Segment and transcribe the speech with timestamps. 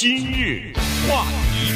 [0.00, 0.72] 今日
[1.06, 1.74] 话题，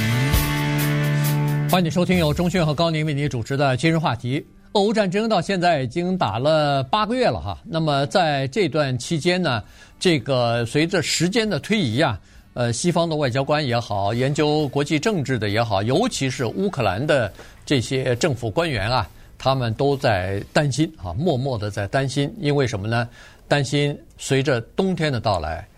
[1.70, 4.42] 欢迎收听由钟迅和高宁为您主持的今日话题。
[4.72, 9.62] 俄乌战争到现在已经打了八个月了哈，那么在这段期间呢，
[10.00, 12.18] 这个随着时间的推移啊，
[12.54, 17.30] 呃，西方的外交官也好，研究国际政治的也好，尤其是乌克兰的
[17.66, 19.06] 这些政府官员啊，
[19.36, 23.06] 他们都在担心啊，默默的在担心，因为什么呢？
[23.46, 25.68] 担心随着冬天的到来，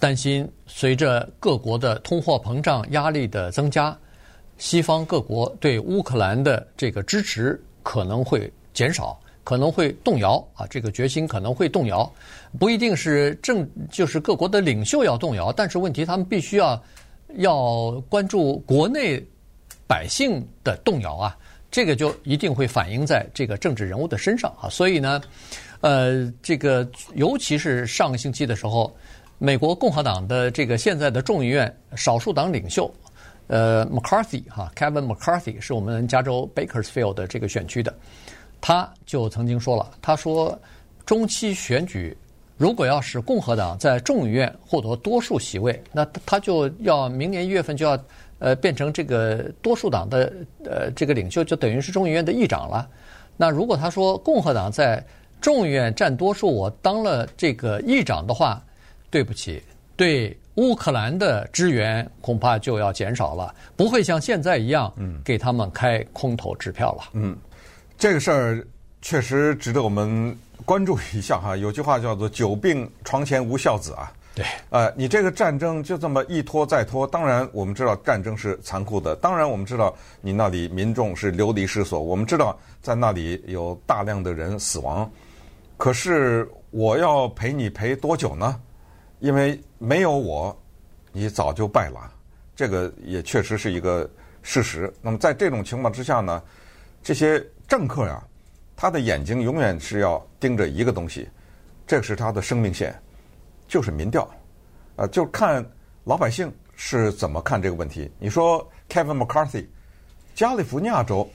[0.00, 3.94] 担心随着各国的通货膨胀压力的增加，
[4.56, 12.10] 西方各国对乌克兰的这个支持可能会减少，可能会动摇啊，这个决心可能会动摇，
[12.58, 16.82] 不一定是政，就是各国的领袖要动摇，但是问题他们必须要
[17.36, 19.22] 要关注国内
[19.86, 21.36] 百姓的动摇啊，
[21.70, 25.20] 这个就一定会反映在这个政治人物的身上啊，所以呢。
[25.82, 28.94] 呃，这个尤其是上个星期的时候，
[29.42, 32.92] 美国共和党的这个现在的众议院少数党领袖，
[33.46, 37.90] 呃，McCarthy 哈，Kevin McCarthy 是我们加州 Bakersfield 的这个选区的，
[38.60, 40.60] 他就曾经说了，他说
[41.06, 42.14] 中期选举
[42.58, 47.98] 如果要使共和党在众议院获得多数席位，那他就要明年一月份就要
[48.40, 50.30] 呃变成这个多数党的
[50.66, 52.86] 呃这个领袖，就等于是众议院的议长了。
[53.38, 55.02] 那如果他说共和党在
[55.40, 58.62] 众议院占多数，我当了这个议长的话，
[59.10, 59.62] 对不起，
[59.96, 67.04] 对乌克兰的支援恐怕就要减少了，不会像现在一样，嗯，给他们开空头支票了。
[67.12, 67.36] 嗯，
[67.98, 68.66] 这个事儿
[69.02, 71.56] 确实值得我们关注一下哈。
[71.56, 74.12] 有句话叫做“久病床前无孝子”啊。
[74.34, 74.44] 对。
[74.68, 85.10] 呃，你这个战争就这么一拖再拖，当然我们知道战争是残酷的，当然我们知道你那里民众是流离失所，我们知道在那里有大量的人死亡。
[85.76, 88.60] 可是我要陪你陪多久呢？
[89.20, 90.54] 因为没有我，
[91.12, 92.12] 你早就败了。
[92.56, 94.08] 这个也确实是一个
[94.42, 94.92] 事实。
[95.00, 96.42] 那么在这种情况之下呢，
[97.02, 98.22] 这些政客呀，
[98.76, 101.28] 他的眼睛永远是要盯着一个东西，
[101.86, 102.94] 这是他的生命线，
[103.68, 104.28] 就是民调。
[104.96, 105.64] 呃，就看
[106.04, 108.10] 老百姓是怎么看这个问题。
[108.18, 109.66] 你说 Kevin McCarthy，
[110.34, 111.28] 加利福尼亚州，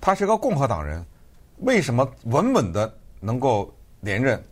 [0.00, 1.04] 他是个共和党人，
[1.58, 2.92] 为什么稳稳的？
[3.22, 3.70] 能够
[4.00, 4.42] 连任，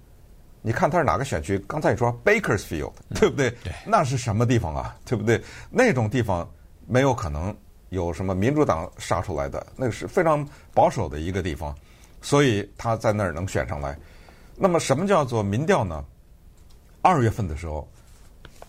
[0.61, 1.59] 你看他是哪个选区？
[1.67, 3.51] 刚才你说 Bakersfield，对不对？
[3.63, 4.97] 对，那是什么地方啊？
[5.05, 5.43] 对不对？
[5.71, 6.49] 那种地方
[6.87, 7.57] 没有可能
[7.91, 11.75] 有什么民主党杀出来的，那个是非常保守的一个地方，
[12.21, 13.97] 所以他在那儿能选上来。
[14.57, 16.05] 那么什么叫做民调呢？
[17.01, 17.89] 二月份的时候，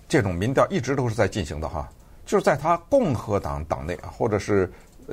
[0.08, 1.90] 这种民调一直都是在进行的哈，
[2.26, 4.72] 就是在他共和党党内啊，或者是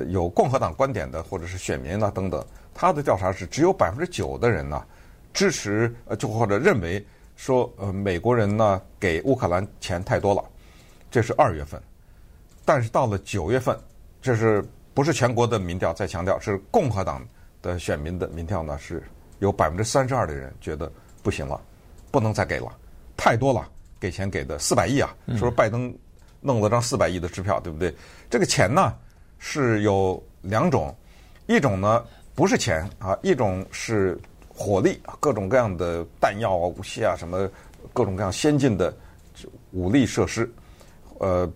[0.09, 2.45] 有共和党观点的，或者是选民啊等等。
[2.75, 4.85] 他的调查是只有百分之九的人呢
[5.37, 7.05] 支持，呃，就或者认为
[7.37, 10.43] 说，呃，美国人呢给乌克兰钱太多了，
[11.11, 11.79] 这是二月份。
[12.65, 13.79] 但是到了九月份，
[14.23, 14.65] 这是
[14.95, 15.93] 不是全国的民调？
[15.93, 17.23] 再强调是共和党
[17.61, 18.79] 的选民的民调呢？
[18.79, 19.03] 是
[19.39, 20.91] 有百分之三十二的人觉得
[21.23, 21.61] 不行了，
[22.11, 22.75] 不能再给了，
[23.15, 23.69] 太多了，
[24.01, 25.15] 给钱给的四百亿啊！
[25.37, 25.95] 说拜登
[26.41, 27.95] 弄了张四百亿的支票，对不对？
[28.31, 28.95] 这个钱呢
[29.39, 30.97] 是有两种，
[31.47, 32.03] 一种呢。
[32.35, 34.21] 不是钱啊，一种是
[34.57, 37.47] 火力，各种各样的弹药啊、武器啊，什么
[37.93, 38.93] 各种各样先进的
[39.73, 40.51] 武力设施，
[41.19, 41.47] 呃，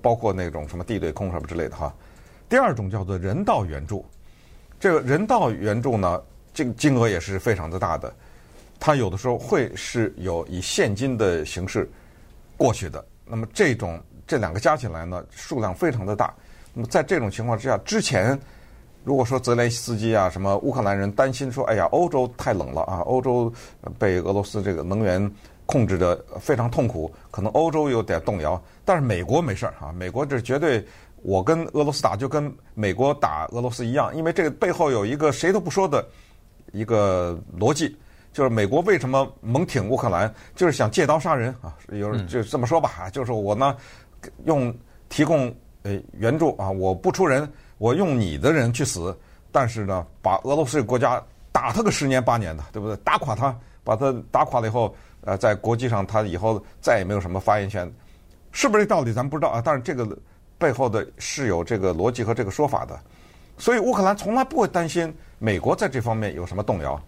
[0.00, 1.94] 包括那种什么地对空什么之类的哈。
[2.48, 4.02] 第二种叫做人道援助，
[4.80, 6.22] 这个人道援助呢，
[6.54, 8.10] 这个金额也是非常的大的，
[8.80, 11.86] 它有的时候会是有以现金的形式
[12.56, 13.04] 过去的。
[13.26, 16.34] 那么这种这两个加起来呢，数量非常的大。
[16.72, 18.40] 那么在这种情况之下，之前。
[19.08, 23.50] 如果说泽连斯基啊，什么乌克兰人担心说，哎呀，欧洲太冷了啊，欧洲
[23.98, 25.18] 被俄罗斯这个能源
[25.64, 28.62] 控制得非常痛苦，可能欧洲有点动摇。
[28.84, 30.86] 但是美国没事儿啊，美国这绝对，
[31.22, 36.06] 我跟俄罗斯打就跟美国打俄罗斯一样，因为这个背后有一个谁都不说的
[36.72, 37.96] 一个逻辑，
[38.34, 43.74] 就是美国为什么猛挺乌克兰，就是想借刀杀人啊，有人 就这么说吧，就是我呢
[44.44, 44.70] 用
[45.08, 45.50] 提供
[45.82, 47.50] 呃援助啊，我不出人。
[47.78, 49.16] 我用你的人去死，
[49.50, 51.22] 但是呢，把俄罗斯国家
[51.52, 52.96] 打他个十年八年的，对不对？
[52.98, 57.90] 打垮他，把他打垮了以后，呃，在国际上他以后再也没有什么发言权，
[58.52, 59.62] 是不是这道理咱们不知道啊？
[59.64, 60.06] 但是这个
[60.58, 62.98] 背后的是有这个逻辑和这个说法的，
[63.56, 67.00] 所以乌克兰从来不会担心美国在这方面有什么动摇。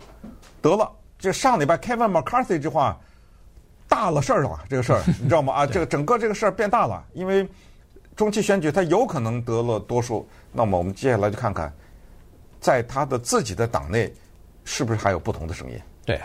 [0.62, 2.96] 得了，这上礼拜 Kevin McCarthy 这句话
[3.88, 5.52] 大了事儿了，这个事儿你知道吗？
[5.52, 7.49] 啊，这个整个这个事儿变大了，因为。
[8.20, 10.28] 中期选举，他有可能得了多数。
[10.52, 11.72] 那么我们接下来就看看，
[12.61, 14.12] 在他的自己的党内，
[14.62, 15.81] 是不是还有不同的声音？
[16.05, 16.20] 对，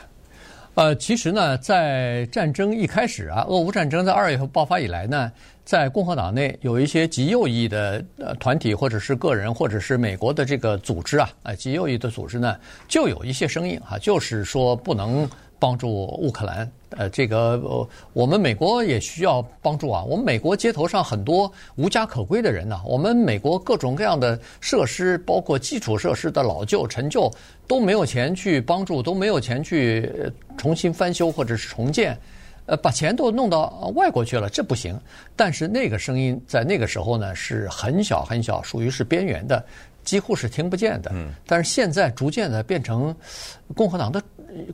[0.74, 5.32] 呃，其实呢，在战争一开始啊，俄乌战争在二月份爆发以来呢，
[5.64, 12.60] 在共和党内有一些极右翼的呃团体，或者是个人，或者是美国的这个组织啊，啊，极右翼的组织呢，
[12.90, 15.26] 就有一些声音啊，就是说不能。
[15.58, 20.04] 帮助乌克兰，呃，这个呃，我们美国也需要帮助啊。
[20.04, 27.32] 我们美国街头上很多无家可归的人呢，我们美国各种各样的设施，包括基础设施的老旧陈旧，
[27.68, 30.12] 都没有钱去帮助，都没有钱去
[30.58, 32.18] 重新翻修或者是重建，
[32.66, 35.00] 呃，把钱都弄到外国去了，这不行。
[35.36, 39.66] 但是那个声音在那个时候呢，是很小很小，属于是边缘的，
[40.04, 41.12] 几乎是听不见的。
[41.14, 41.32] 嗯。
[41.48, 43.16] 但是现在逐渐的变成
[43.74, 44.22] 共和党的。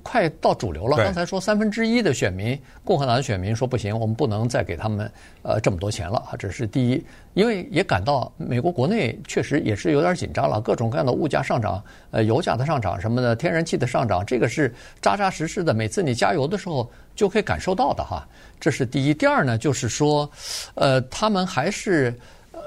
[0.04, 0.98] 快到主流了。
[0.98, 5.12] 刚才说三分之一的选民，共和党的选民说不行，我们不能再给他们
[5.42, 6.36] 呃这么多钱了啊！
[6.38, 18.28] 这是第一，因为也感到美国国内确实也是有点紧张了，各种各样的物价上涨，呃，油价的上涨什么的，天然气的上涨，这个是扎扎实实的，每次你加油的时候就可以感受到的哈。
[18.60, 19.14] 这是第一。
[19.14, 20.30] 第二呢，就是说，
[20.76, 22.14] 呃，他们还是
[22.52, 22.60] 呃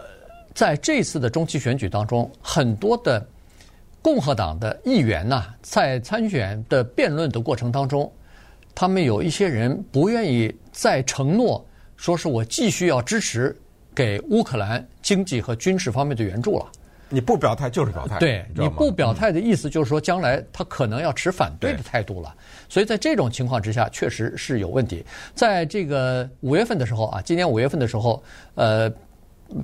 [0.55, 3.25] 在这次的中期选举当中，很多的。
[4.05, 8.13] 共和党的议员呐，在参选的辩论的过程当中，
[8.75, 11.67] 他们有一些人不愿意再承诺，
[11.97, 13.57] 说是我继续要支持
[13.95, 16.67] 给乌克兰经济和军事方面的援助了。
[17.09, 22.35] 你不表态就是表态，对，你不表态的意思就是说，将来他可能要持反对的态度了。
[22.69, 25.03] 所以在这种情况之下，确实是有问题。
[25.35, 28.23] 在这个五月份的时候啊，今年五月份的时候，
[28.55, 28.93] 呃。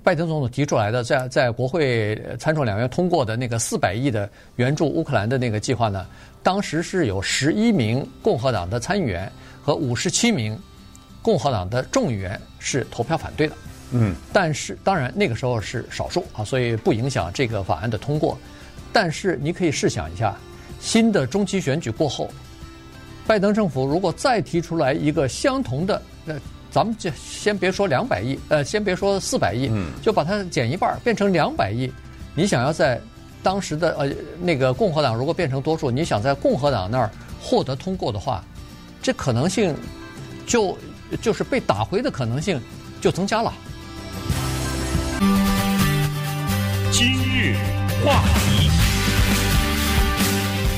[0.05, 6.07] 拜登总统提出来的，在在国会参众两院通过的那个四百亿的援助乌克兰的那个计划呢，
[6.45, 10.57] 当时是有十一名共和党的参议员和五十七名
[11.23, 13.57] 共和党的众议员是投票反对的。
[13.91, 18.39] 嗯，但是当然那个时候是少数啊，所以不影响这个法案的通过。
[18.93, 20.37] 但是你可以试想一下，
[20.79, 22.31] 新的中期选举过后，
[23.27, 26.35] 拜登政府如果再提出来一个相同的那。
[26.71, 29.71] 咱们就先别说两百亿，呃，先别说四百亿，
[30.01, 31.93] 就把它减一半，变成两百亿。
[32.35, 33.01] 你想要在
[33.43, 34.09] 当时的呃
[34.41, 38.45] 那个共和党如果变成多数，你想在共和党那儿获得通过的话，
[39.03, 39.75] 这可能性
[40.47, 40.77] 就
[41.21, 42.61] 就是被打回的可能性
[43.01, 43.53] 就增加了。
[46.93, 47.57] 今日
[48.05, 48.71] 话题，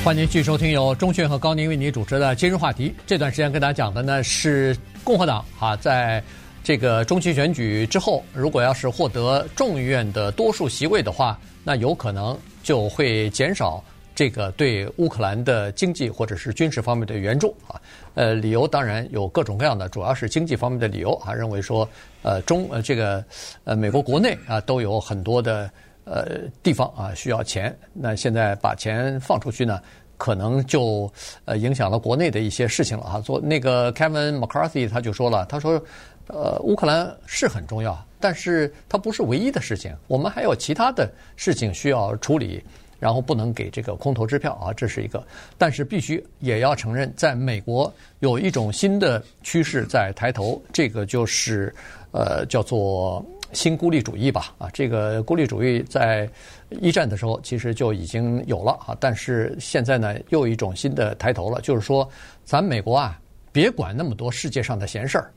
[0.04, 2.88] 欢迎继续收听由钟讯和高宁为你主持的《今日话题》。
[3.06, 4.76] 这段时间跟大家讲的呢是。
[5.04, 6.22] 共和党啊，在
[6.64, 13.82] 这个中期选举之后，如果要是获得众议院的多数席位的话，那有可能就会减少
[14.14, 17.80] 这个对乌克兰的经济或者是军事方面的援助啊。
[18.14, 21.88] 呃，理由当然有各种各样的，主要是经济方面的理由啊，认为说
[22.22, 23.24] 呃中呃这个
[23.64, 25.70] 呃美国国内啊都有很多的
[26.04, 29.80] 呃地方啊需要钱，那现在把钱放出去呢，
[30.16, 31.10] 可能就
[31.44, 33.20] 呃影响了国内的一些事情了哈。
[33.20, 35.82] 做那个 Kevin McCarthy 他就说了，他说，
[36.28, 42.62] 呃，乌克兰是很重要，但是它不是唯一的事情，我们还有其他的事情需要处理，
[43.02, 45.20] 然后不能给这个空头支票啊，这是一个。
[45.58, 51.74] 但是必须也要承认，在美国有一种新的趋势在抬头，这个就是
[52.12, 53.24] 呃叫做。
[53.54, 56.26] 新孤立主义吧，啊，这个孤立主义在
[56.70, 62.08] 一战的时候其实就已经有了啊，但是现在呢又一种新的抬头了，就是说
[62.46, 63.20] 咱美国啊，
[63.52, 65.30] 别管那么多世界上的闲事儿，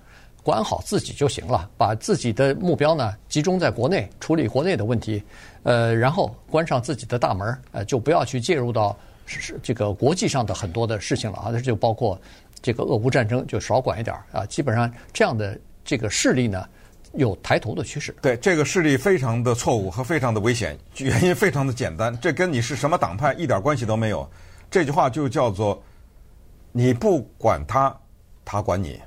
[0.46, 5.22] 管好自己就行了，把自己的目标呢集中在国内处理国内的问题，
[5.64, 12.22] 呃，然后关上自己的大门，呃，就不要去介入到是这个国际上的很多的事情了啊，这就包括
[12.62, 16.64] 这个俄乌战争就少管一点啊，基本上这样的这个势力呢。
[17.18, 24.30] 有抬头的趋势，对这个势力非常的错误和非常的危险，原因非常的简单，这跟你是什么党派一点关系都没有。
[24.70, 25.82] 这句话就叫做
[26.74, 27.98] “你不管他，
[28.44, 29.00] 他管你”，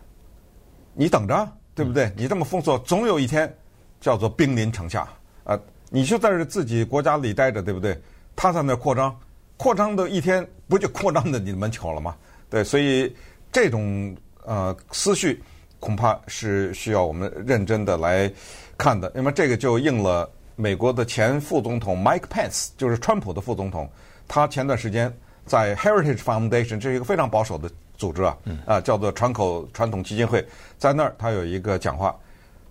[0.99, 2.13] 你等着，对不对？
[2.17, 3.57] 你这么封锁，总有一天
[4.01, 5.09] 叫做兵临城下
[5.45, 5.57] 啊！
[5.91, 7.97] 你就在这自己国家里待着，对不对？
[8.35, 9.17] 他在那扩张，
[9.57, 12.17] 扩张的一天不就扩张的你的门口了吗？
[12.51, 13.15] 对，所以
[13.53, 15.41] 这种呃思绪。
[15.81, 18.29] 恐怕是需要我们认真的来
[18.77, 23.89] 看的，那么这个就应了美国的前副总统 Mike Pence，就是川普的副总统，
[24.27, 30.43] 他前段时间在 Heritage Foundation，这是一个非常保守的组织啊，啊叫做川口传统基金会，
[30.79, 32.17] 在那儿他有一个讲话，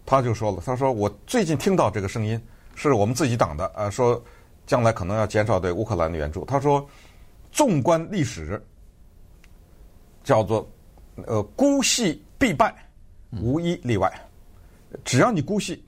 [0.06, 2.42] 他就说了，他说我最近听到这个声音
[2.74, 4.20] 是我们自己党的啊，说
[4.66, 6.84] 将来可能要减少对乌克兰的援助，他说
[7.52, 8.60] 纵观历史，
[10.24, 10.68] 叫做
[11.28, 12.74] 呃姑息必败。
[13.42, 14.10] 无一例外，
[15.04, 15.84] 只要你姑息，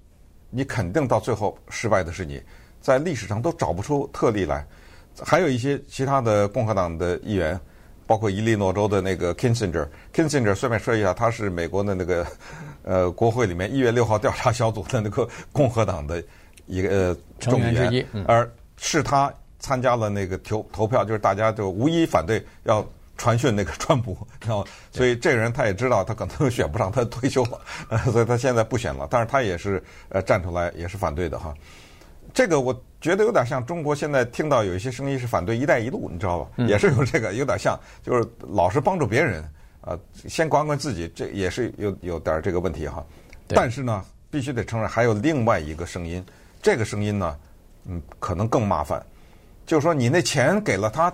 [0.49, 2.43] 你肯定到最后失败的是你，
[2.81, 4.67] 在历史上都找不出特例来。
[5.23, 7.57] 还有一些其他的共和党的议员，
[8.09, 9.87] 包括伊利诺州的那个 Kinsinger。
[10.11, 12.25] Kinsinger 顺便说一下，他是美国的那个
[12.81, 16.23] 呃国会里面一月六号调查小组的那个共和党的
[16.65, 22.83] 一个呃成员之一，嗯、而是他参加了那个投投票，就是大家就无一反对要
[23.15, 31.53] 传讯那个川普， 然后所以这个人他也知道他可能选不上，他退休了，呃， 所以他现在不选了，但是他也是呃站出来也是反对的哈。
[32.33, 36.65] 这个我觉得有点像中国现在听到有一些声音是反对“一带一路”，你知道吧？
[36.65, 39.41] 也是有这个，有点像，就是老是帮助别人，
[39.81, 43.05] 啊，先管管自己，这也是有有点这个问题哈。
[43.47, 46.23] 但是呢，必须得承认还有另外一个声音，
[46.61, 47.37] 这个声音呢，
[47.85, 49.01] 嗯，可能更麻烦，
[49.65, 51.11] 就是说你那钱给了他，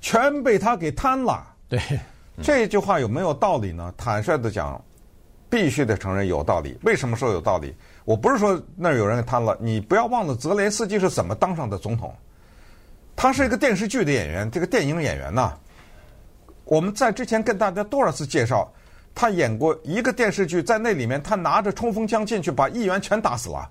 [0.00, 1.44] 全被他给贪了。
[1.68, 1.80] 对，
[2.42, 3.92] 这句话有没有道理呢？
[3.96, 4.80] 坦率的讲，
[5.50, 6.78] 必须得承认有道理。
[6.82, 7.74] 为什么说有道理？
[8.08, 12.10] 我不是说那儿有人贪了，你不要忘了泽连斯基是怎么当上的总统。
[13.14, 15.52] 他是一个电视剧的演员，这个电影演员呐。
[16.64, 18.66] 我们在之前跟大家多少次介绍，
[19.14, 23.70] 他演过一个电视剧，在那里面他拿着冲锋枪进去把议员全打死了，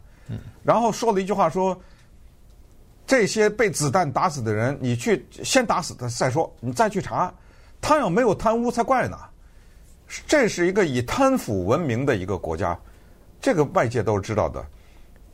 [0.61, 1.75] 然后说了一句话说
[3.07, 7.33] ：“这些被子弹打死的人，你去先打死他再说，你再去查，
[7.81, 9.17] 他要没有贪污才怪呢。”
[10.27, 12.77] 这是一个以贪腐闻名的一个国家。
[13.39, 14.65] 这个外界都是知道的，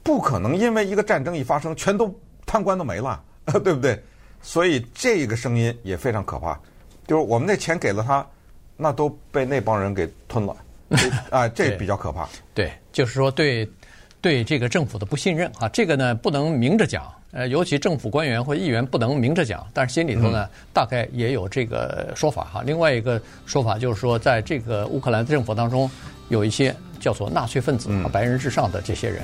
[0.03, 2.13] 不可能因为一个战争一发生，全都
[2.45, 3.21] 贪官都没了，
[3.63, 3.97] 对不对？
[4.41, 6.59] 所以这个声音也非常可怕，
[7.07, 8.25] 就是我们那钱给了他，
[8.75, 10.55] 那都被那帮人给吞了，
[11.31, 12.27] 啊，这比较可怕。
[12.53, 13.65] 对，就是说对
[14.19, 22.61] 对这个政府的不信任啊，这个呢不能明着讲，呃，尤其政府官员或议员不能明着讲，但是心里头呢、嗯、大概也有这个说法哈。
[22.65, 25.89] 另外一个说法就是说，在这个乌克兰政府当中
[26.27, 26.75] 有一些。
[27.03, 29.23] 叫做纳粹分子啊，白人至上的这些人，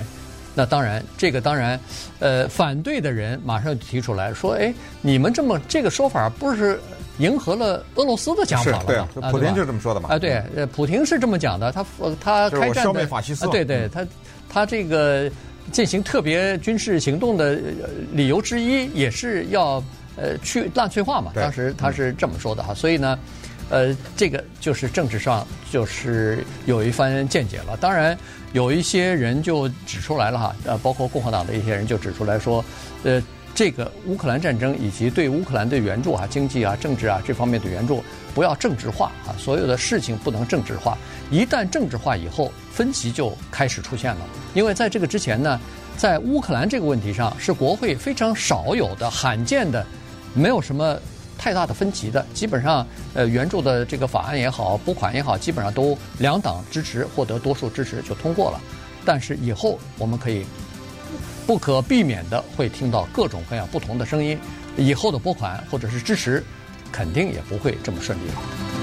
[0.53, 1.79] 那当然，这个当然，
[2.19, 6.77] 呃，反对的人马上提出来说：“哎，你们这么这个说法，不是
[7.19, 10.09] 迎合了俄罗斯的讲法了吗？”对啊，普京就这么说的嘛。
[10.09, 11.85] 啊，对，呃，普京是这么讲的，他
[12.19, 13.07] 他开战的。
[13.49, 14.05] 对对，他
[14.49, 15.31] 他这个
[15.71, 17.57] 进行特别军事行动的
[18.11, 19.81] 理由之一，也是要
[20.17, 21.31] 呃去纳粹化嘛。
[21.33, 23.17] 当时他是这么说的哈，所以呢。
[23.69, 27.77] 呃，这个就是政治上就是有一番见解了。
[27.77, 28.17] 当然，
[28.51, 32.65] 有一些人就指出来了哈，呃，包括共和党的一些人就指出来说，
[33.03, 33.21] 呃，
[33.53, 40.97] 这个乌克兰战争以及对乌克兰的援助啊、经济啊、政治啊这方面的援助不要政治化啊，所有的事情不能政治化。
[41.29, 44.21] 一旦政治化以后，分歧就开始出现了。
[44.55, 45.59] 因为在这个之前呢，
[45.95, 49.85] 在乌克兰这个问题上是国会非常少有的、罕见的，
[50.33, 50.97] 没有什么。
[51.39, 58.59] 太大的分歧的，基本上，呃，援助的这个法案也好，拨款也好，基本上都两党支持，获得多数支持就通过了。
[59.05, 60.45] 但是以后我们可以
[61.47, 64.37] 不可避免的会听到各种各样不同的声音，
[64.75, 66.43] 以后的拨款或者是支持，
[66.91, 68.78] 肯定也不会这么顺利了。